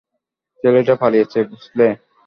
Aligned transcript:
ছেলেটা 0.59 0.93
পালিয়েছে, 1.01 1.39
বুঝলে? 1.49 1.87